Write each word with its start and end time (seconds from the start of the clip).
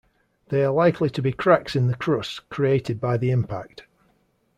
They 0.49 0.65
are 0.65 0.71
likely 0.73 1.11
to 1.11 1.21
be 1.21 1.31
cracks 1.31 1.75
in 1.75 1.85
the 1.85 1.93
crust 1.95 2.49
created 2.49 2.99
by 2.99 3.17
the 3.17 3.29
impact. 3.29 3.83